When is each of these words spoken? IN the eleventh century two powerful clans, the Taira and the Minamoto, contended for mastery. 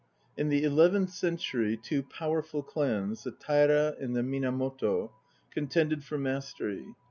IN 0.35 0.49
the 0.49 0.63
eleventh 0.63 1.11
century 1.11 1.77
two 1.77 2.01
powerful 2.01 2.63
clans, 2.63 3.21
the 3.23 3.29
Taira 3.29 3.93
and 3.99 4.15
the 4.15 4.23
Minamoto, 4.23 5.11
contended 5.51 6.03
for 6.03 6.17
mastery. 6.17 6.95